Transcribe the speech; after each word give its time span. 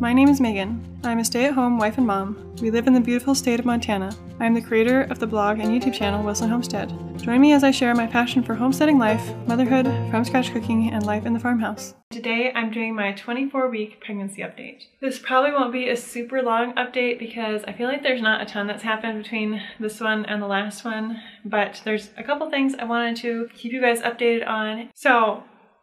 My 0.00 0.14
name 0.14 0.30
is 0.30 0.40
Megan. 0.40 0.82
I'm 1.04 1.18
a 1.18 1.24
stay 1.26 1.44
at 1.44 1.52
home 1.52 1.76
wife 1.76 1.98
and 1.98 2.06
mom. 2.06 2.54
We 2.62 2.70
live 2.70 2.86
in 2.86 2.94
the 2.94 3.00
beautiful 3.00 3.34
state 3.34 3.60
of 3.60 3.66
Montana. 3.66 4.16
I 4.38 4.46
am 4.46 4.54
the 4.54 4.62
creator 4.62 5.02
of 5.02 5.18
the 5.18 5.26
blog 5.26 5.58
and 5.58 5.68
YouTube 5.68 5.92
channel 5.92 6.24
Wilson 6.24 6.48
Homestead. 6.48 6.90
Join 7.18 7.38
me 7.38 7.52
as 7.52 7.62
I 7.62 7.70
share 7.70 7.94
my 7.94 8.06
passion 8.06 8.42
for 8.42 8.54
homesteading 8.54 8.98
life, 8.98 9.22
motherhood, 9.46 9.84
from 10.10 10.24
scratch 10.24 10.54
cooking, 10.54 10.90
and 10.90 11.04
life 11.04 11.26
in 11.26 11.34
the 11.34 11.38
farmhouse. 11.38 11.92
Today 12.12 12.50
I'm 12.54 12.70
doing 12.70 12.94
my 12.94 13.12
24 13.12 13.68
week 13.68 14.00
pregnancy 14.00 14.40
update. 14.40 14.84
This 15.02 15.18
probably 15.18 15.52
won't 15.52 15.70
be 15.70 15.90
a 15.90 15.96
super 15.98 16.40
long 16.40 16.72
update 16.76 17.18
because 17.18 17.62
I 17.64 17.74
feel 17.74 17.86
like 17.86 18.02
there's 18.02 18.22
not 18.22 18.40
a 18.40 18.46
ton 18.46 18.68
that's 18.68 18.82
happened 18.82 19.22
between 19.22 19.60
this 19.78 20.00
one 20.00 20.24
and 20.24 20.40
the 20.40 20.46
last 20.46 20.82
one, 20.82 21.20
but 21.44 21.82
there's 21.84 22.08
a 22.16 22.22
couple 22.22 22.48
things 22.48 22.74
I 22.74 22.84
wanted 22.84 23.16
to 23.18 23.50
keep 23.54 23.70
you 23.70 23.82
guys 23.82 24.00
updated 24.00 24.48
on. 24.48 24.88
So 24.94 25.42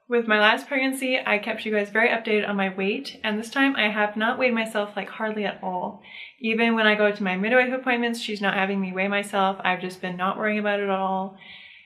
with 0.10 0.28
my 0.28 0.40
last 0.40 0.68
pregnancy, 0.68 1.20
I 1.26 1.38
kept 1.38 1.66
you 1.66 1.72
guys 1.72 1.90
very 1.90 2.10
updated 2.10 2.48
on 2.48 2.56
my 2.56 2.74
weight, 2.74 3.20
and 3.24 3.38
this 3.38 3.50
time 3.50 3.76
I 3.76 3.90
have 3.90 4.16
not 4.16 4.40
weighed 4.40 4.54
myself 4.54 4.92
like 4.96 5.10
hardly 5.10 5.46
at 5.46 5.60
all. 5.62 6.02
Even 6.40 6.76
when 6.76 6.88
I 6.88 6.96
go 6.96 7.12
to 7.12 7.24
my 7.24 7.36
midwife 7.36 7.74
appointments, 7.74 8.22
she's 8.22 8.42
not 8.42 8.54
having 8.54 8.80
me 8.80 8.94
weigh 8.94 9.10
myself. 9.10 9.58
I've 9.64 9.82
just 9.82 10.02
been 10.02 10.16
not 10.16 10.38
worrying 10.38 10.60
about 10.60 10.80
it 10.80 10.84
at 10.84 10.90
all. 10.90 11.38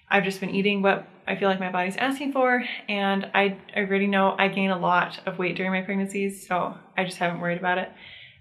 I've 0.09 0.23
just 0.23 0.39
been 0.39 0.51
eating 0.51 0.81
what 0.81 1.07
I 1.25 1.35
feel 1.35 1.49
like 1.49 1.59
my 1.59 1.71
body's 1.71 1.97
asking 1.97 2.33
for, 2.33 2.63
and 2.87 3.25
I, 3.33 3.57
already 3.75 4.07
know 4.07 4.35
I 4.37 4.49
gain 4.49 4.69
a 4.69 4.77
lot 4.77 5.19
of 5.25 5.39
weight 5.39 5.55
during 5.55 5.71
my 5.71 5.81
pregnancies, 5.81 6.45
so 6.47 6.75
I 6.95 7.05
just 7.05 7.17
haven't 7.17 7.39
worried 7.39 7.59
about 7.59 7.79
it. 7.79 7.89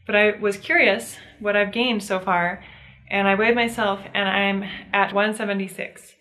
But 0.05 0.17
I 0.17 0.33
was 0.33 0.57
curious 0.59 1.17
what 1.39 1.57
I've 1.57 1.73
gained 1.73 2.03
so 2.03 2.19
far, 2.21 2.63
and 3.09 3.27
I 3.27 3.35
weighed 3.35 3.55
myself, 3.55 4.01
and 4.13 4.29
I'm 4.29 4.63
at 4.93 5.15
176. 5.15 6.17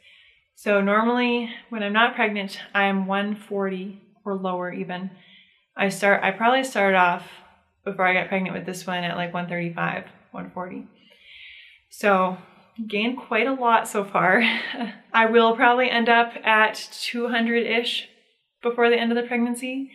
So 0.62 0.82
normally 0.82 1.50
when 1.70 1.84
I'm 1.84 1.94
not 1.94 2.16
pregnant, 2.16 2.60
I'm 2.74 3.08
140 3.08 4.02
or 4.26 4.36
lower 4.36 4.74
even. 4.74 5.10
I 5.78 5.88
start, 5.88 6.22
I 6.22 6.32
probably 6.32 6.66
started 6.66 6.98
off 6.98 7.24
before 7.86 8.06
I 8.06 8.14
got 8.14 8.28
pregnant 8.28 8.54
with 8.54 8.66
this 8.66 8.86
one 8.86 9.06
at 9.06 9.16
like 9.16 9.34
135, 9.34 10.04
140. 10.32 10.86
So 11.90 12.38
gained 12.90 13.20
quite 13.20 13.48
a 13.48 13.54
lot 13.54 13.88
so 13.88 14.04
far. 14.04 14.42
I 15.14 15.28
will 15.28 15.56
probably 15.56 15.90
end 15.90 16.10
up 16.10 16.34
at 16.44 16.74
200-ish 16.74 18.10
before 18.62 18.90
the 18.90 19.00
end 19.00 19.14
of 19.14 19.16
the 19.16 19.30
pregnancy. 19.30 19.92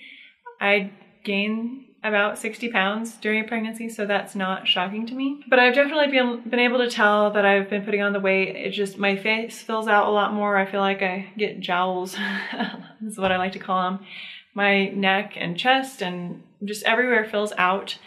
I 0.63 0.93
gain 1.25 1.87
about 2.05 2.39
60 2.39 2.69
pounds 2.69 3.17
during 3.17 3.49
pregnancy, 3.49 3.89
so 3.89 4.05
that's 4.05 4.35
not 4.35 4.69
shocking 4.69 5.07
to 5.07 5.15
me. 5.15 5.43
But 5.49 5.59
I've 5.59 5.75
definitely 5.75 6.09
been, 6.09 6.49
been 6.49 6.61
able 6.61 6.79
to 6.79 6.91
tell 6.91 7.31
that 7.31 7.47
I've 7.47 7.71
been 7.71 7.83
putting 7.83 8.03
on 8.03 8.13
the 8.13 8.21
weight. 8.21 8.55
It 8.55 8.71
just, 8.71 8.99
my 8.99 9.17
face 9.17 9.63
fills 9.63 9.89
out 9.89 10.07
a 10.07 10.11
lot 10.11 10.35
more. 10.35 10.59
I 10.59 10.71
feel 10.71 10.81
like 10.81 11.01
I 11.03 11.33
get 11.39 11.61
jowls, 11.61 12.15
is 13.07 13.19
what 13.19 13.33
I 13.33 13.39
like 13.39 13.53
to 13.53 13.59
call 13.59 13.91
them. 13.91 14.07
My 14.55 14.89
neck 14.91 15.33
and 15.37 15.59
chest 15.59 16.03
and 16.03 16.43
just 16.63 16.85
everywhere 16.85 17.25
fills 17.25 17.55
out. 17.57 17.99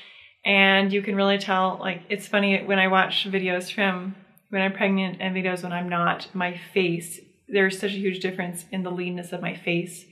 And 0.45 0.93
you 0.93 1.02
can 1.02 1.15
really 1.15 1.39
tell, 1.39 1.77
like, 1.81 2.03
it's 2.07 2.27
funny 2.27 2.63
when 2.63 2.79
I 2.79 2.87
watch 2.87 3.27
videos 3.29 3.73
from 3.73 4.15
when 4.49 4.61
I'm 4.61 4.73
pregnant 4.73 5.17
and 5.19 5.35
videos 5.35 5.63
when 5.63 5.73
I'm 5.73 5.89
not, 5.89 6.33
my 6.33 6.57
face, 6.73 7.19
there's 7.49 7.79
such 7.79 7.91
a 7.91 7.97
huge 7.97 8.21
difference 8.21 8.65
in 8.71 8.83
the 8.83 8.91
leanness 8.91 9.33
of 9.33 9.41
my 9.41 9.55
face 9.55 10.05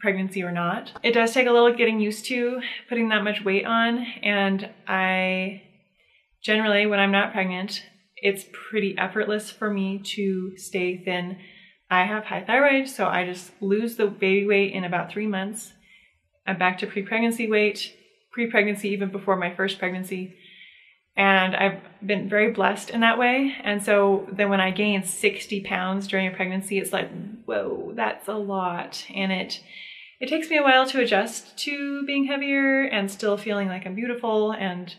pregnancy 0.00 0.42
or 0.42 0.52
not. 0.52 0.92
It 1.02 1.12
does 1.12 1.32
take 1.32 1.46
a 1.46 1.52
little 1.52 1.74
getting 1.74 2.00
used 2.00 2.26
to 2.26 2.60
putting 2.88 3.08
that 3.08 3.24
much 3.24 3.44
weight 3.44 3.64
on 3.64 4.06
and 4.22 4.68
I 4.86 5.62
generally 6.42 6.86
when 6.86 7.00
I'm 7.00 7.12
not 7.12 7.32
pregnant 7.32 7.82
it's 8.16 8.44
pretty 8.70 8.96
effortless 8.96 9.50
for 9.50 9.70
me 9.70 9.98
to 9.98 10.56
stay 10.56 11.02
thin. 11.04 11.38
I 11.90 12.04
have 12.04 12.24
high 12.24 12.44
thyroid 12.44 12.88
so 12.88 13.06
I 13.06 13.24
just 13.24 13.50
lose 13.60 13.96
the 13.96 14.06
baby 14.06 14.46
weight 14.46 14.72
in 14.72 14.84
about 14.84 15.10
three 15.10 15.26
months. 15.26 15.72
I'm 16.46 16.58
back 16.58 16.78
to 16.78 16.86
pre-pregnancy 16.86 17.50
weight, 17.50 17.94
pre-pregnancy 18.32 18.90
even 18.90 19.10
before 19.10 19.36
my 19.36 19.54
first 19.54 19.78
pregnancy 19.78 20.34
and 21.16 21.54
I've 21.54 21.80
been 22.04 22.28
very 22.28 22.50
blessed 22.50 22.90
in 22.90 23.00
that 23.00 23.18
way. 23.18 23.54
And 23.62 23.82
so 23.82 24.28
then 24.32 24.50
when 24.50 24.60
I 24.60 24.70
gain 24.70 25.04
60 25.04 25.60
pounds 25.62 26.08
during 26.08 26.26
a 26.26 26.32
pregnancy, 26.32 26.78
it's 26.78 26.92
like, 26.92 27.08
whoa, 27.44 27.92
that's 27.94 28.28
a 28.28 28.34
lot. 28.34 29.06
And 29.14 29.30
it 29.30 29.60
it 30.20 30.28
takes 30.28 30.48
me 30.48 30.56
a 30.56 30.62
while 30.62 30.86
to 30.86 31.00
adjust 31.00 31.56
to 31.58 32.04
being 32.06 32.26
heavier 32.26 32.84
and 32.84 33.10
still 33.10 33.36
feeling 33.36 33.68
like 33.68 33.84
I'm 33.84 33.94
beautiful 33.94 34.52
and 34.52 34.94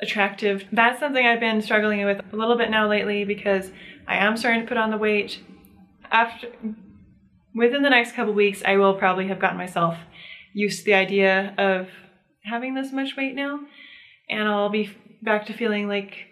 attractive. 0.00 0.64
That's 0.72 0.98
something 0.98 1.24
I've 1.24 1.40
been 1.40 1.62
struggling 1.62 2.04
with 2.04 2.20
a 2.32 2.36
little 2.36 2.56
bit 2.56 2.70
now 2.70 2.88
lately 2.88 3.24
because 3.24 3.70
I 4.08 4.16
am 4.16 4.36
starting 4.36 4.62
to 4.62 4.66
put 4.66 4.78
on 4.78 4.90
the 4.90 4.96
weight. 4.96 5.40
After 6.10 6.48
within 7.54 7.82
the 7.82 7.90
next 7.90 8.12
couple 8.12 8.32
weeks, 8.32 8.62
I 8.64 8.76
will 8.76 8.94
probably 8.94 9.28
have 9.28 9.38
gotten 9.38 9.58
myself 9.58 9.96
used 10.52 10.80
to 10.80 10.84
the 10.86 10.94
idea 10.94 11.54
of 11.56 11.88
having 12.42 12.74
this 12.74 12.92
much 12.92 13.16
weight 13.16 13.34
now 13.34 13.60
and 14.30 14.48
I'll 14.48 14.70
be 14.70 14.96
back 15.22 15.46
to 15.46 15.52
feeling 15.52 15.88
like 15.88 16.26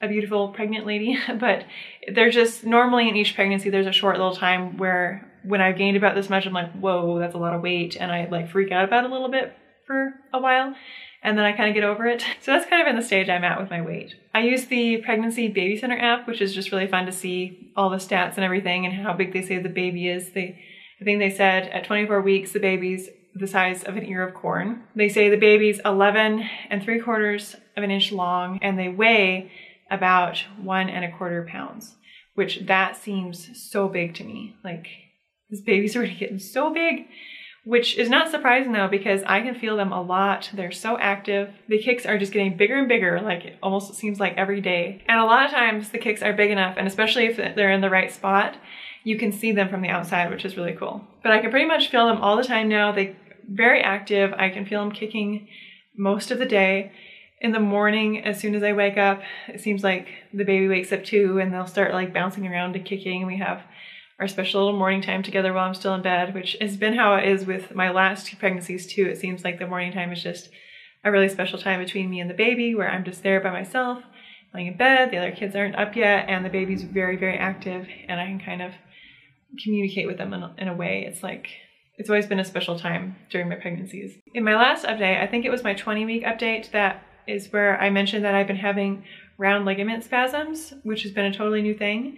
a 0.00 0.08
beautiful 0.08 0.48
pregnant 0.48 0.86
lady. 0.86 1.18
but 1.40 1.64
there's 2.12 2.34
just 2.34 2.64
normally 2.64 3.08
in 3.08 3.16
each 3.16 3.34
pregnancy, 3.34 3.70
there's 3.70 3.86
a 3.86 3.92
short 3.92 4.16
little 4.16 4.36
time 4.36 4.76
where 4.76 5.26
when 5.42 5.60
I've 5.60 5.78
gained 5.78 5.96
about 5.96 6.14
this 6.14 6.30
much, 6.30 6.46
I'm 6.46 6.52
like, 6.52 6.72
whoa, 6.72 7.18
that's 7.18 7.34
a 7.34 7.38
lot 7.38 7.54
of 7.54 7.62
weight. 7.62 7.96
And 7.98 8.12
I 8.12 8.28
like 8.28 8.50
freak 8.50 8.72
out 8.72 8.84
about 8.84 9.04
it 9.04 9.10
a 9.10 9.12
little 9.12 9.30
bit 9.30 9.54
for 9.86 10.12
a 10.32 10.40
while. 10.40 10.74
And 11.22 11.36
then 11.36 11.44
I 11.44 11.52
kind 11.52 11.68
of 11.68 11.74
get 11.74 11.84
over 11.84 12.06
it. 12.06 12.24
So 12.40 12.52
that's 12.52 12.68
kind 12.68 12.80
of 12.80 12.88
in 12.88 12.96
the 12.96 13.06
stage 13.06 13.28
I'm 13.28 13.44
at 13.44 13.60
with 13.60 13.70
my 13.70 13.82
weight. 13.82 14.14
I 14.34 14.40
use 14.40 14.66
the 14.66 14.98
Pregnancy 14.98 15.48
Baby 15.48 15.76
Center 15.76 15.98
app, 15.98 16.26
which 16.26 16.40
is 16.40 16.54
just 16.54 16.72
really 16.72 16.86
fun 16.86 17.06
to 17.06 17.12
see 17.12 17.72
all 17.76 17.90
the 17.90 17.96
stats 17.96 18.36
and 18.36 18.44
everything 18.44 18.86
and 18.86 18.94
how 18.94 19.12
big 19.12 19.32
they 19.32 19.42
say 19.42 19.58
the 19.58 19.68
baby 19.68 20.08
is. 20.08 20.32
They, 20.32 20.58
I 21.00 21.04
think 21.04 21.18
they 21.18 21.30
said 21.30 21.68
at 21.68 21.84
24 21.84 22.22
weeks, 22.22 22.52
the 22.52 22.60
baby's 22.60 23.08
the 23.40 23.46
size 23.46 23.82
of 23.82 23.96
an 23.96 24.06
ear 24.06 24.26
of 24.26 24.34
corn. 24.34 24.84
They 24.94 25.08
say 25.08 25.28
the 25.28 25.36
baby's 25.36 25.80
11 25.84 26.48
and 26.68 26.82
three 26.82 27.00
quarters 27.00 27.56
of 27.76 27.82
an 27.82 27.90
inch 27.90 28.12
long 28.12 28.58
and 28.62 28.78
they 28.78 28.88
weigh 28.88 29.50
about 29.90 30.44
one 30.62 30.88
and 30.88 31.04
a 31.04 31.16
quarter 31.16 31.46
pounds, 31.50 31.96
which 32.34 32.60
that 32.66 32.96
seems 32.96 33.48
so 33.60 33.88
big 33.88 34.14
to 34.14 34.24
me. 34.24 34.56
Like 34.62 34.86
this 35.48 35.60
baby's 35.60 35.96
already 35.96 36.14
getting 36.14 36.38
so 36.38 36.72
big, 36.72 37.06
which 37.64 37.98
is 37.98 38.08
not 38.08 38.30
surprising 38.30 38.72
though, 38.72 38.88
because 38.88 39.22
I 39.26 39.40
can 39.40 39.54
feel 39.54 39.76
them 39.76 39.92
a 39.92 40.02
lot. 40.02 40.50
They're 40.54 40.70
so 40.70 40.98
active. 40.98 41.50
The 41.68 41.82
kicks 41.82 42.06
are 42.06 42.18
just 42.18 42.32
getting 42.32 42.56
bigger 42.56 42.78
and 42.78 42.88
bigger, 42.88 43.20
like 43.20 43.44
it 43.44 43.58
almost 43.62 43.94
seems 43.94 44.20
like 44.20 44.34
every 44.36 44.60
day. 44.60 45.02
And 45.08 45.18
a 45.18 45.24
lot 45.24 45.46
of 45.46 45.50
times 45.50 45.90
the 45.90 45.98
kicks 45.98 46.22
are 46.22 46.32
big 46.32 46.50
enough, 46.50 46.76
and 46.78 46.86
especially 46.86 47.26
if 47.26 47.36
they're 47.36 47.72
in 47.72 47.80
the 47.80 47.90
right 47.90 48.12
spot, 48.12 48.56
you 49.02 49.18
can 49.18 49.32
see 49.32 49.52
them 49.52 49.68
from 49.68 49.82
the 49.82 49.88
outside, 49.88 50.30
which 50.30 50.44
is 50.44 50.56
really 50.56 50.74
cool. 50.74 51.04
But 51.22 51.32
I 51.32 51.40
can 51.40 51.50
pretty 51.50 51.66
much 51.66 51.88
feel 51.88 52.06
them 52.06 52.18
all 52.18 52.36
the 52.36 52.44
time 52.44 52.68
now. 52.68 52.92
They 52.92 53.16
very 53.50 53.82
active. 53.82 54.32
I 54.36 54.48
can 54.48 54.64
feel 54.64 54.80
them 54.80 54.92
kicking 54.92 55.48
most 55.96 56.30
of 56.30 56.38
the 56.38 56.46
day. 56.46 56.92
In 57.42 57.52
the 57.52 57.60
morning, 57.60 58.22
as 58.22 58.38
soon 58.38 58.54
as 58.54 58.62
I 58.62 58.74
wake 58.74 58.98
up, 58.98 59.22
it 59.48 59.60
seems 59.60 59.82
like 59.82 60.08
the 60.32 60.44
baby 60.44 60.68
wakes 60.68 60.92
up 60.92 61.04
too 61.04 61.38
and 61.38 61.52
they'll 61.52 61.66
start 61.66 61.94
like 61.94 62.12
bouncing 62.12 62.46
around 62.46 62.76
and 62.76 62.84
kicking. 62.84 63.26
We 63.26 63.38
have 63.38 63.62
our 64.18 64.28
special 64.28 64.62
little 64.62 64.78
morning 64.78 65.00
time 65.00 65.22
together 65.22 65.52
while 65.52 65.66
I'm 65.66 65.74
still 65.74 65.94
in 65.94 66.02
bed, 66.02 66.34
which 66.34 66.56
has 66.60 66.76
been 66.76 66.94
how 66.94 67.14
it 67.14 67.26
is 67.26 67.46
with 67.46 67.74
my 67.74 67.90
last 67.90 68.26
two 68.26 68.36
pregnancies 68.36 68.86
too. 68.86 69.06
It 69.06 69.18
seems 69.18 69.42
like 69.42 69.58
the 69.58 69.66
morning 69.66 69.92
time 69.92 70.12
is 70.12 70.22
just 70.22 70.50
a 71.02 71.10
really 71.10 71.30
special 71.30 71.58
time 71.58 71.82
between 71.82 72.10
me 72.10 72.20
and 72.20 72.28
the 72.28 72.34
baby 72.34 72.74
where 72.74 72.90
I'm 72.90 73.04
just 73.04 73.22
there 73.22 73.40
by 73.40 73.50
myself, 73.50 74.02
laying 74.52 74.66
in 74.66 74.76
bed, 74.76 75.10
the 75.10 75.16
other 75.16 75.32
kids 75.32 75.56
aren't 75.56 75.76
up 75.76 75.96
yet, 75.96 76.28
and 76.28 76.44
the 76.44 76.50
baby's 76.50 76.82
very, 76.82 77.16
very 77.16 77.38
active 77.38 77.88
and 78.06 78.20
I 78.20 78.26
can 78.26 78.40
kind 78.40 78.60
of 78.60 78.72
communicate 79.64 80.06
with 80.06 80.18
them 80.18 80.34
in 80.34 80.42
a, 80.42 80.54
in 80.58 80.68
a 80.68 80.76
way. 80.76 81.06
It's 81.08 81.22
like 81.22 81.48
it's 82.00 82.08
always 82.08 82.26
been 82.26 82.40
a 82.40 82.44
special 82.46 82.78
time 82.78 83.14
during 83.28 83.46
my 83.50 83.56
pregnancies. 83.56 84.16
In 84.32 84.42
my 84.42 84.54
last 84.54 84.86
update, 84.86 85.22
I 85.22 85.26
think 85.26 85.44
it 85.44 85.50
was 85.50 85.62
my 85.62 85.74
20 85.74 86.06
week 86.06 86.24
update, 86.24 86.70
that 86.70 87.02
is 87.28 87.52
where 87.52 87.78
I 87.78 87.90
mentioned 87.90 88.24
that 88.24 88.34
I've 88.34 88.46
been 88.46 88.56
having 88.56 89.04
round 89.36 89.66
ligament 89.66 90.02
spasms, 90.02 90.72
which 90.82 91.02
has 91.02 91.12
been 91.12 91.26
a 91.26 91.34
totally 91.34 91.60
new 91.60 91.74
thing. 91.74 92.16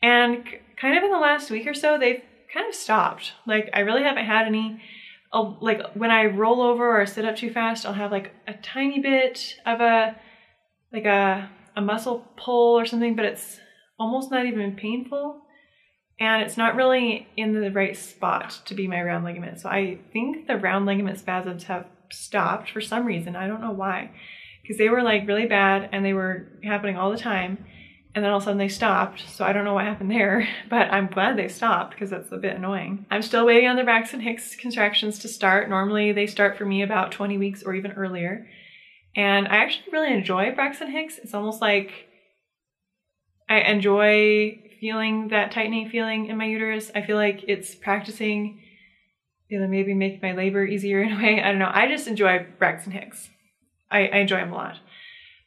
And 0.00 0.44
kind 0.76 0.96
of 0.96 1.02
in 1.02 1.10
the 1.10 1.18
last 1.18 1.50
week 1.50 1.66
or 1.66 1.74
so, 1.74 1.98
they've 1.98 2.22
kind 2.54 2.68
of 2.68 2.76
stopped. 2.76 3.32
Like 3.44 3.70
I 3.74 3.80
really 3.80 4.04
haven't 4.04 4.24
had 4.24 4.46
any, 4.46 4.80
like 5.32 5.82
when 5.94 6.12
I 6.12 6.26
roll 6.26 6.62
over 6.62 7.00
or 7.00 7.04
sit 7.04 7.24
up 7.24 7.34
too 7.34 7.52
fast, 7.52 7.84
I'll 7.84 7.92
have 7.92 8.12
like 8.12 8.30
a 8.46 8.54
tiny 8.54 9.00
bit 9.00 9.56
of 9.66 9.80
a, 9.80 10.14
like 10.92 11.06
a, 11.06 11.50
a 11.74 11.80
muscle 11.80 12.24
pull 12.36 12.78
or 12.78 12.86
something, 12.86 13.16
but 13.16 13.24
it's 13.24 13.58
almost 13.98 14.30
not 14.30 14.46
even 14.46 14.76
painful 14.76 15.43
and 16.18 16.42
it's 16.42 16.56
not 16.56 16.76
really 16.76 17.26
in 17.36 17.60
the 17.60 17.70
right 17.70 17.96
spot 17.96 18.60
to 18.66 18.74
be 18.74 18.86
my 18.86 19.02
round 19.02 19.24
ligament. 19.24 19.60
So 19.60 19.68
I 19.68 19.98
think 20.12 20.46
the 20.46 20.56
round 20.56 20.86
ligament 20.86 21.18
spasms 21.18 21.64
have 21.64 21.86
stopped 22.10 22.70
for 22.70 22.80
some 22.80 23.04
reason. 23.04 23.34
I 23.34 23.46
don't 23.46 23.60
know 23.60 23.72
why. 23.72 24.12
Because 24.62 24.78
they 24.78 24.88
were 24.88 25.02
like 25.02 25.26
really 25.26 25.46
bad 25.46 25.88
and 25.92 26.04
they 26.04 26.12
were 26.12 26.46
happening 26.62 26.96
all 26.96 27.10
the 27.10 27.18
time. 27.18 27.64
And 28.14 28.24
then 28.24 28.30
all 28.30 28.36
of 28.36 28.44
a 28.44 28.46
sudden 28.46 28.58
they 28.58 28.68
stopped. 28.68 29.28
So 29.28 29.44
I 29.44 29.52
don't 29.52 29.64
know 29.64 29.74
what 29.74 29.84
happened 29.84 30.10
there, 30.10 30.48
but 30.70 30.92
I'm 30.92 31.08
glad 31.08 31.36
they 31.36 31.48
stopped 31.48 31.94
because 31.94 32.10
that's 32.10 32.30
a 32.30 32.36
bit 32.36 32.56
annoying. 32.56 33.06
I'm 33.10 33.22
still 33.22 33.44
waiting 33.44 33.68
on 33.68 33.76
the 33.76 33.82
Braxton 33.82 34.20
Hicks 34.20 34.54
contractions 34.54 35.18
to 35.20 35.28
start. 35.28 35.68
Normally 35.68 36.12
they 36.12 36.28
start 36.28 36.56
for 36.56 36.64
me 36.64 36.82
about 36.82 37.10
20 37.10 37.38
weeks 37.38 37.64
or 37.64 37.74
even 37.74 37.92
earlier. 37.92 38.46
And 39.16 39.48
I 39.48 39.56
actually 39.56 39.92
really 39.92 40.12
enjoy 40.12 40.54
Braxton 40.54 40.92
Hicks. 40.92 41.18
It's 41.18 41.34
almost 41.34 41.60
like 41.60 42.08
I 43.48 43.60
enjoy 43.60 44.60
feeling 44.84 45.28
that 45.28 45.50
tightening 45.50 45.88
feeling 45.88 46.26
in 46.26 46.36
my 46.36 46.44
uterus. 46.44 46.90
I 46.94 47.00
feel 47.00 47.16
like 47.16 47.44
it's 47.48 47.74
practicing 47.74 48.60
It'll 49.50 49.68
maybe 49.68 49.94
make 49.94 50.22
my 50.22 50.32
labor 50.32 50.64
easier 50.64 51.02
in 51.02 51.12
a 51.12 51.22
way. 51.22 51.42
I 51.42 51.50
don't 51.50 51.58
know. 51.58 51.70
I 51.72 51.88
just 51.88 52.08
enjoy 52.08 52.46
Braxton 52.58 52.92
Hicks. 52.92 53.30
I, 53.90 54.08
I 54.08 54.16
enjoy 54.18 54.38
them 54.38 54.52
a 54.52 54.56
lot. 54.56 54.78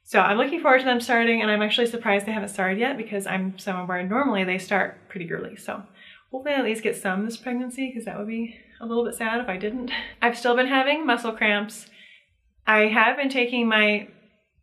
So 0.04 0.20
I'm 0.20 0.38
looking 0.38 0.62
forward 0.62 0.80
to 0.80 0.86
them 0.86 1.02
starting, 1.02 1.42
and 1.42 1.52
I'm 1.52 1.62
actually 1.62 1.88
surprised 1.88 2.26
they 2.26 2.32
haven't 2.32 2.50
started 2.50 2.80
yet 2.80 2.98
because 2.98 3.28
I'm 3.28 3.60
someone 3.60 3.88
where 3.88 4.04
normally 4.04 4.44
they 4.44 4.58
start 4.58 5.10
pretty 5.10 5.30
early. 5.32 5.58
So 5.58 5.84
hopefully 6.32 6.56
I 6.56 6.60
at 6.60 6.64
least 6.64 6.84
get 6.84 6.96
some 6.96 7.26
this 7.26 7.36
pregnancy 7.36 7.90
because 7.90 8.06
that 8.06 8.18
would 8.18 8.28
be 8.28 8.56
a 8.80 8.86
little 8.86 9.04
bit 9.04 9.16
sad 9.16 9.42
if 9.42 9.50
I 9.50 9.58
didn't. 9.58 9.92
I've 10.22 10.38
still 10.38 10.56
been 10.56 10.68
having 10.68 11.06
muscle 11.06 11.34
cramps. 11.34 11.88
I 12.66 12.88
have 12.88 13.18
been 13.18 13.30
taking 13.30 13.68
my, 13.68 14.08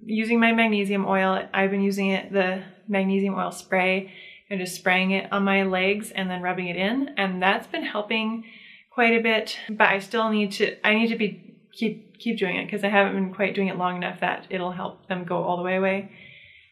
using 0.01 0.41
my 0.41 0.53
magnesium 0.53 1.05
oil. 1.05 1.47
I've 1.53 1.71
been 1.71 1.83
using 1.83 2.11
it, 2.11 2.33
the 2.33 2.63
magnesium 2.89 3.35
oil 3.35 3.51
spray, 3.51 4.13
and 4.55 4.65
just 4.65 4.77
spraying 4.77 5.11
it 5.11 5.31
on 5.33 5.45
my 5.45 5.65
legs 5.65 6.11
and 6.11 6.31
then 6.31 6.41
rubbing 6.41 6.69
it 6.69 6.77
in. 6.77 7.15
And 7.17 7.43
that's 7.43 7.67
been 7.67 7.85
helping 7.85 8.45
quite 8.91 9.13
a 9.13 9.23
bit, 9.23 9.59
but 9.69 9.89
I 9.89 9.99
still 9.99 10.31
need 10.31 10.53
to, 10.53 10.87
I 10.87 10.95
need 10.95 11.09
to 11.09 11.17
be 11.17 11.41
keep 11.73 12.19
keep 12.19 12.39
doing 12.39 12.57
it 12.57 12.67
because 12.67 12.85
I 12.85 12.89
haven't 12.89 13.15
been 13.15 13.35
quite 13.35 13.55
doing 13.55 13.67
it 13.67 13.77
long 13.77 13.97
enough 13.97 14.21
that 14.21 14.47
it'll 14.49 14.71
help 14.71 15.09
them 15.09 15.25
go 15.25 15.43
all 15.43 15.57
the 15.57 15.63
way 15.65 15.77
away. 15.77 16.13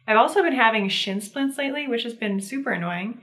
I've 0.06 0.16
also 0.16 0.42
been 0.42 0.54
having 0.54 0.88
shin 0.88 1.20
splints 1.20 1.58
lately, 1.58 1.88
which 1.88 2.04
has 2.04 2.14
been 2.14 2.40
super 2.40 2.70
annoying. 2.70 3.20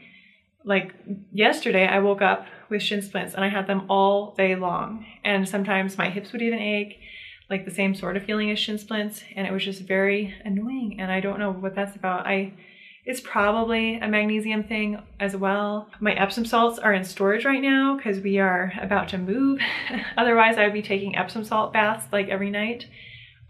Like 0.66 0.94
yesterday, 1.32 1.88
I 1.88 2.00
woke 2.00 2.22
up 2.22 2.46
with 2.70 2.82
shin 2.82 3.02
splints 3.02 3.34
and 3.34 3.44
I 3.44 3.50
had 3.50 3.68
them 3.68 3.86
all 3.90 4.36
day 4.36 4.56
long. 4.56 5.06
And 5.24 5.48
sometimes 5.48 5.98
my 5.98 6.10
hips 6.10 6.32
would 6.34 6.42
even 6.42 6.60
ache, 6.60 7.00
like 7.50 7.66
the 7.66 7.72
same 7.72 7.96
sort 7.96 8.18
of 8.18 8.24
feeling 8.24 8.52
as 8.52 8.60
shin 8.60 8.78
splints. 8.78 9.24
And 9.36 9.48
it 9.48 9.54
was 9.54 9.64
just 9.64 9.82
very 9.82 10.34
annoying. 10.44 10.98
And 11.00 11.12
I 11.12 11.22
don't 11.22 11.40
know 11.40 11.52
what 11.52 11.76
that's 11.76 11.96
about. 11.96 12.28
I 12.28 12.54
it's 13.10 13.22
probably 13.22 13.96
a 13.96 14.08
magnesium 14.08 14.62
thing 14.62 15.02
as 15.20 15.36
well. 15.36 15.90
My 16.00 16.14
Epsom 16.14 16.46
salts 16.46 16.78
are 16.78 16.94
in 16.94 17.04
storage 17.04 17.44
right 17.44 17.60
now 17.60 17.98
because 17.98 18.20
we 18.20 18.38
are 18.38 18.72
about 18.80 19.10
to 19.10 19.18
move. 19.18 19.60
Otherwise, 20.18 20.60
I 20.60 20.66
would 20.66 20.74
be 20.74 20.84
taking 20.84 21.16
Epsom 21.16 21.44
salt 21.44 21.74
baths 21.74 22.06
like 22.12 22.30
every 22.30 22.52
night. 22.52 22.86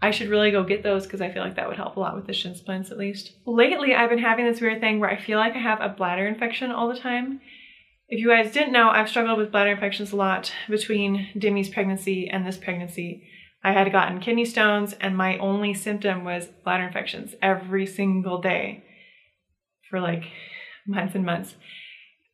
I 0.00 0.12
should 0.12 0.30
really 0.30 0.50
go 0.50 0.64
get 0.64 0.82
those 0.82 1.04
because 1.04 1.20
I 1.20 1.30
feel 1.30 1.42
like 1.42 1.56
that 1.56 1.68
would 1.68 1.76
help 1.76 1.96
a 1.96 2.00
lot 2.00 2.16
with 2.16 2.26
the 2.26 2.32
shin 2.32 2.54
splints 2.54 2.90
at 2.90 2.96
least. 2.96 3.32
Lately, 3.44 3.94
I've 3.94 4.08
been 4.08 4.20
having 4.20 4.46
this 4.46 4.62
weird 4.62 4.80
thing 4.80 4.98
where 4.98 5.10
I 5.10 5.20
feel 5.20 5.38
like 5.38 5.52
I 5.52 5.58
have 5.58 5.82
a 5.82 5.90
bladder 5.90 6.26
infection 6.26 6.70
all 6.70 6.88
the 6.88 6.98
time. 6.98 7.42
If 8.08 8.18
you 8.18 8.30
guys 8.30 8.52
didn't 8.52 8.72
know, 8.72 8.88
I've 8.88 9.10
struggled 9.10 9.36
with 9.36 9.52
bladder 9.52 9.72
infections 9.72 10.12
a 10.12 10.16
lot 10.16 10.50
between 10.70 11.28
Demi's 11.36 11.68
pregnancy 11.68 12.30
and 12.30 12.46
this 12.46 12.56
pregnancy. 12.56 13.28
I 13.62 13.72
had 13.72 13.92
gotten 13.92 14.20
kidney 14.20 14.46
stones 14.46 14.94
and 15.02 15.14
my 15.14 15.36
only 15.36 15.74
symptom 15.74 16.24
was 16.24 16.46
bladder 16.64 16.86
infections 16.86 17.34
every 17.42 17.84
single 17.86 18.40
day 18.40 18.84
for 19.90 20.00
like 20.00 20.24
months 20.86 21.14
and 21.14 21.26
months. 21.26 21.56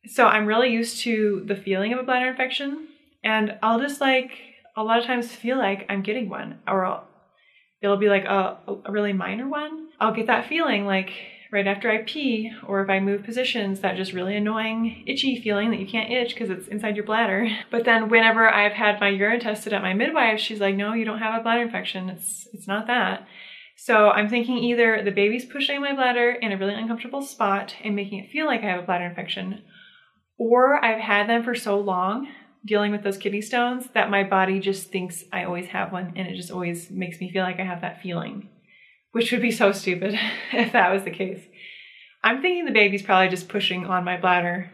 So 0.05 0.25
I'm 0.25 0.45
really 0.45 0.69
used 0.69 1.01
to 1.03 1.43
the 1.45 1.55
feeling 1.55 1.91
of 1.91 1.99
a 1.99 2.03
bladder 2.03 2.29
infection 2.29 2.87
and 3.23 3.57
I'll 3.61 3.79
just 3.79 3.99
like 3.99 4.31
a 4.77 4.83
lot 4.83 4.99
of 4.99 5.05
times 5.05 5.35
feel 5.35 5.57
like 5.57 5.85
I'm 5.89 6.03
getting 6.03 6.29
one 6.29 6.59
or 6.67 6.85
I'll, 6.85 7.07
it'll 7.81 7.97
be 7.97 8.09
like 8.09 8.25
a, 8.25 8.57
a 8.85 8.91
really 8.91 9.13
minor 9.13 9.49
one. 9.49 9.89
I'll 9.99 10.13
get 10.13 10.27
that 10.27 10.47
feeling 10.47 10.85
like 10.85 11.11
right 11.51 11.67
after 11.67 11.89
I 11.89 12.03
pee 12.03 12.51
or 12.65 12.81
if 12.81 12.89
I 12.89 12.99
move 12.99 13.23
positions, 13.23 13.79
that 13.81 13.97
just 13.97 14.13
really 14.13 14.35
annoying 14.35 15.03
itchy 15.07 15.41
feeling 15.41 15.71
that 15.71 15.79
you 15.79 15.87
can't 15.87 16.11
itch 16.11 16.33
because 16.33 16.49
it's 16.49 16.67
inside 16.67 16.95
your 16.95 17.05
bladder. 17.05 17.47
But 17.71 17.85
then 17.85 18.09
whenever 18.09 18.47
I've 18.47 18.73
had 18.73 18.99
my 18.99 19.09
urine 19.09 19.39
tested 19.39 19.73
at 19.73 19.81
my 19.81 19.93
midwife, 19.93 20.39
she's 20.39 20.59
like, 20.59 20.75
no, 20.75 20.93
you 20.93 21.05
don't 21.05 21.19
have 21.19 21.39
a 21.39 21.43
bladder 21.43 21.63
infection. 21.63 22.09
It's, 22.09 22.47
it's 22.53 22.67
not 22.67 22.87
that. 22.87 23.27
So 23.79 24.09
I'm 24.09 24.27
thinking 24.27 24.57
either 24.57 25.03
the 25.03 25.11
baby's 25.11 25.45
pushing 25.45 25.79
my 25.81 25.93
bladder 25.93 26.31
in 26.31 26.51
a 26.51 26.57
really 26.57 26.73
uncomfortable 26.73 27.21
spot 27.21 27.75
and 27.83 27.95
making 27.95 28.17
it 28.17 28.31
feel 28.31 28.47
like 28.47 28.61
I 28.63 28.71
have 28.71 28.83
a 28.83 28.85
bladder 28.85 29.05
infection, 29.05 29.61
or 30.39 30.83
I've 30.83 30.99
had 30.99 31.29
them 31.29 31.43
for 31.43 31.53
so 31.53 31.79
long 31.79 32.27
dealing 32.65 32.91
with 32.91 33.03
those 33.03 33.19
kidney 33.19 33.39
stones 33.39 33.87
that 33.93 34.09
my 34.09 34.23
body 34.23 34.59
just 34.59 34.89
thinks 34.89 35.23
I 35.31 35.43
always 35.43 35.67
have 35.67 35.91
one 35.91 36.13
and 36.15 36.27
it 36.27 36.35
just 36.35 36.49
always 36.49 36.89
makes 36.89 37.19
me 37.21 37.31
feel 37.31 37.43
like 37.43 37.59
I 37.59 37.65
have 37.65 37.81
that 37.81 38.01
feeling, 38.01 38.49
which 39.11 39.31
would 39.31 39.43
be 39.43 39.51
so 39.51 39.71
stupid 39.71 40.19
if 40.51 40.71
that 40.73 40.91
was 40.91 41.03
the 41.03 41.11
case. 41.11 41.43
I'm 42.23 42.41
thinking 42.41 42.65
the 42.65 42.71
baby's 42.71 43.03
probably 43.03 43.29
just 43.29 43.47
pushing 43.47 43.85
on 43.85 44.03
my 44.03 44.17
bladder 44.17 44.71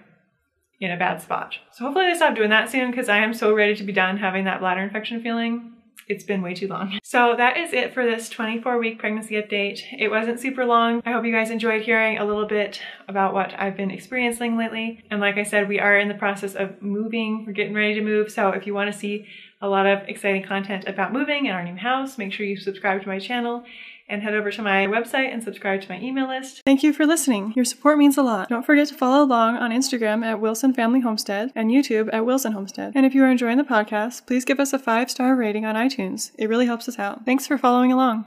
in 0.80 0.92
a 0.92 0.98
bad 0.98 1.22
spot. 1.22 1.58
So 1.74 1.84
hopefully 1.84 2.06
they 2.06 2.16
stop 2.16 2.36
doing 2.36 2.52
that 2.52 2.72
soon 2.72 2.90
because 2.90 3.10
I 3.10 3.18
am 3.18 3.34
so 3.34 3.54
ready 3.54 3.76
to 3.76 3.84
be 3.84 3.92
done 3.92 4.16
having 4.16 4.46
that 4.46 4.62
bladder 4.62 4.82
infection 4.82 5.22
feeling 5.22 5.73
it's 6.08 6.24
been 6.24 6.42
way 6.42 6.54
too 6.54 6.68
long. 6.68 7.00
So 7.04 7.36
that 7.38 7.58
is 7.58 7.74
it 7.74 7.94
for 7.94 8.06
this 8.06 8.30
24 8.30 8.78
week 8.80 9.00
pregnancy 9.00 9.36
update. 9.36 9.82
It 9.98 10.10
wasn't 10.10 10.40
super 10.40 10.66
long. 10.66 11.02
I 11.06 11.12
hope 11.12 11.26
you 11.26 11.32
guys 11.32 11.50
enjoyed 11.50 11.84
hearing 11.84 12.18
a 12.18 12.26
little 12.26 12.46
bit 12.46 12.82
about 13.08 13.34
what 13.34 13.54
I've 13.58 13.78
been 13.78 13.92
experiencing 13.92 14.58
lately. 14.58 15.04
And 15.10 15.22
like 15.22 15.38
I 15.38 15.44
said, 15.44 15.68
we 15.68 15.80
are 15.80 15.98
in 15.98 16.08
the 16.08 16.14
process 16.14 16.56
of 16.56 16.82
moving. 16.82 17.46
We're 17.46 17.54
getting 17.54 17.74
ready 17.74 17.94
to 17.96 18.02
move. 18.02 18.32
So 18.32 18.50
if 18.50 18.68
you 18.68 18.74
want 18.74 18.92
to 18.92 18.98
see 18.98 19.28
a 19.62 19.68
lot 19.68 19.86
of 19.86 20.08
exciting 20.10 20.44
content 20.44 20.86
about 20.88 21.14
moving 21.14 21.46
in 21.46 21.54
our 21.54 21.64
new 21.64 21.78
house, 21.78 22.18
make 22.18 22.34
sure 22.34 22.46
you 22.46 22.58
subscribe 22.58 23.02
to 23.02 23.08
my 23.08 23.20
channel 23.20 23.64
and 24.08 24.22
head 24.22 24.34
over 24.34 24.52
to 24.52 24.62
my 24.62 24.86
website 24.88 25.32
and 25.32 25.44
subscribe 25.44 25.82
to 25.82 25.90
my 25.90 26.00
email 26.00 26.28
list. 26.28 26.62
Thank 26.66 26.84
you 26.84 26.94
for 26.94 27.06
listening. 27.06 27.54
Your 27.56 27.66
support 27.66 27.98
means 27.98 28.18
a 28.18 28.24
lot. 28.24 28.50
Don't 28.50 28.66
forget 28.66 28.88
to 28.90 28.96
follow 28.96 29.24
along 29.24 29.58
on 29.58 29.72
Instagram 29.72 30.24
at 30.24 30.40
Wilson 30.40 30.74
Family 30.74 31.02
Homestead 31.02 31.52
and 31.56 31.72
YouTube 31.72 32.10
at 32.14 32.26
Wilson 32.26 32.54
Homestead. 32.54 32.94
And 32.96 33.06
if 33.06 33.16
you 33.16 33.24
are 33.24 33.32
enjoying 33.32 33.58
the 33.58 33.64
podcast, 33.64 34.26
please 34.28 34.46
give 34.46 34.60
us 34.60 34.74
a 34.74 34.80
five 34.80 35.10
star 35.10 35.36
rating 35.36 35.66
on 35.66 35.76
iTunes. 35.76 36.32
It 36.38 36.50
really 36.50 36.66
helps 36.66 36.88
us 36.88 37.00
out. 37.00 37.26
Thanks 37.26 37.48
for 37.48 37.58
following 37.58 37.92
along. 37.92 38.22